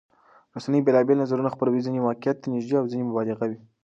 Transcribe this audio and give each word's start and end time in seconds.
رسنۍ 0.55 0.79
بېلابېل 0.85 1.17
نظرونه 1.23 1.49
خپروي، 1.55 1.79
ځینې 1.85 1.99
واقعيت 2.07 2.37
ته 2.41 2.47
نږدې 2.53 2.75
او 2.77 2.85
ځینې 2.91 3.03
مبالغه 3.09 3.45
وي. 3.49 3.59